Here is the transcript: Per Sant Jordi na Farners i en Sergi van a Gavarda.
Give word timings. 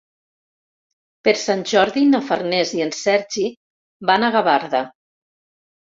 Per 1.27 1.33
Sant 1.41 1.61
Jordi 1.73 2.05
na 2.15 2.23
Farners 2.31 2.73
i 2.81 2.83
en 2.89 2.97
Sergi 3.03 3.47
van 4.13 4.23
a 4.31 4.35
Gavarda. 4.39 4.85